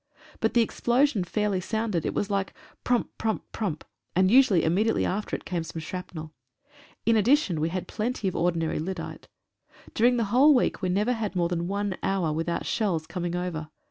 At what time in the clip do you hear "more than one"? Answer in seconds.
11.35-11.97